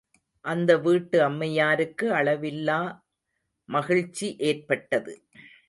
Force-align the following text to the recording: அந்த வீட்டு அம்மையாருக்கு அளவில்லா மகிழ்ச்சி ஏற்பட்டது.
அந்த 0.45 0.77
வீட்டு 0.77 1.17
அம்மையாருக்கு 1.23 2.07
அளவில்லா 2.13 2.79
மகிழ்ச்சி 3.69 4.27
ஏற்பட்டது. 4.41 5.13